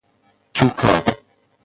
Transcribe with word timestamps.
توکا 0.55 0.97